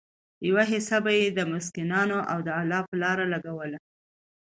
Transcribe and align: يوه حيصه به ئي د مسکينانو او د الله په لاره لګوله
يوه 0.47 0.63
حيصه 0.71 0.97
به 1.03 1.11
ئي 1.17 1.27
د 1.37 1.39
مسکينانو 1.53 2.17
او 2.31 2.37
د 2.47 2.49
الله 2.59 2.81
په 2.89 2.95
لاره 3.03 3.25
لګوله 3.33 3.79